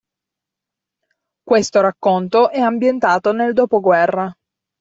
[1.43, 4.33] Questo racconto è ambientato nel dopoguerra.